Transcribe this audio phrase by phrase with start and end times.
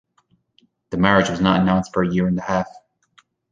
[0.89, 2.65] The marriage was not announced for a year and a half.